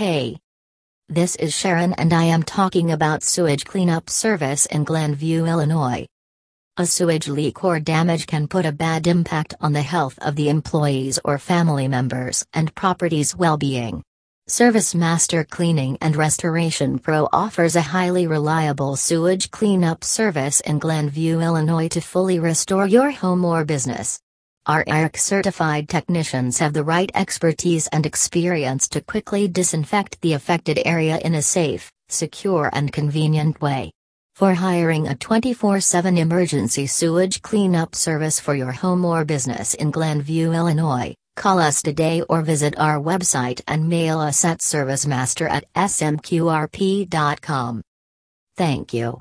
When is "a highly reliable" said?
17.76-18.96